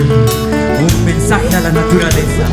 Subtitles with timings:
[0.00, 2.46] un mensaje a la naturaleza,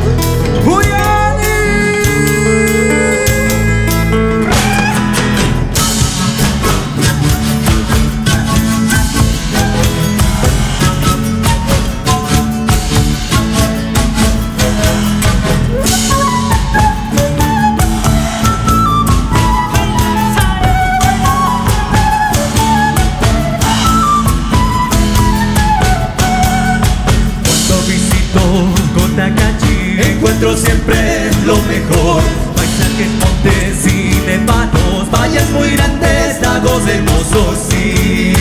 [30.02, 32.22] encuentro siempre lo mejor.
[32.56, 38.34] Paisajes, montes y nevados, valles muy grandes, lagos hermosos, sí.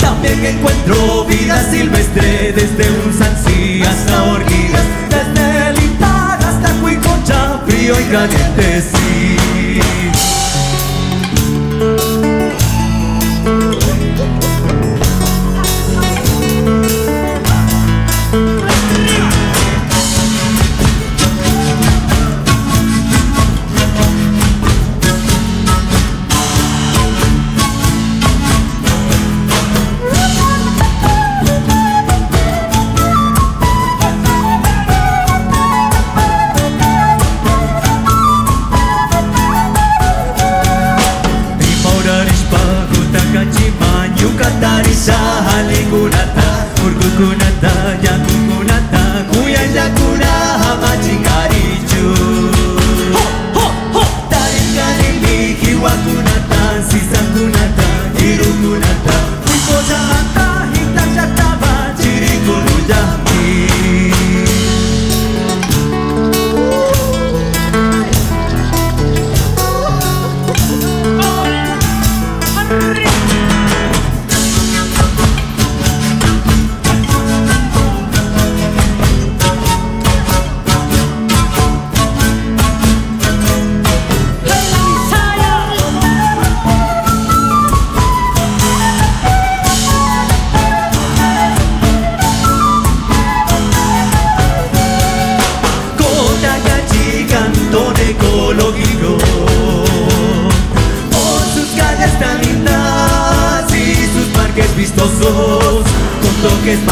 [0.00, 8.04] También encuentro vida silvestre desde un sansí hasta orquídeas Desde Litar hasta Cuicocha, frío y
[8.04, 9.35] caliente, sí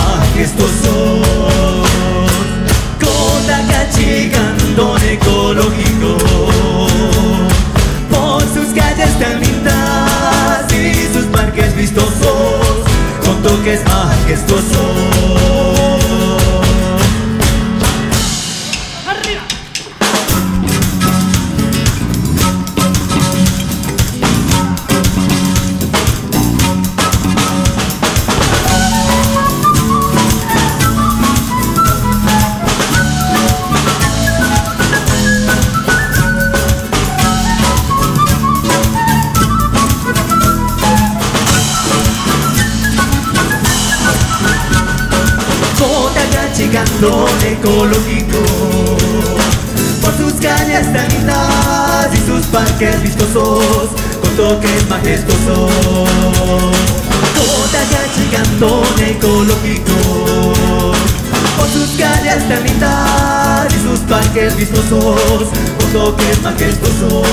[0.05, 1.89] Toques majestuosos
[3.01, 6.19] Cotacachi, cantón ecológico
[8.11, 12.85] Por sus calles tan lindas y sus parques vistosos
[13.25, 14.84] Con toques majestuosos
[47.05, 48.39] Cantón ecológico.
[50.01, 53.91] Por sus calles tan lindas y sus parques vistosos
[54.23, 55.71] Con toques majestuosos.
[57.37, 59.93] Cotacachi, cantón ecológico.
[61.59, 67.29] Por sus calles tan lindas y sus parques vistosos Con toques majestuosos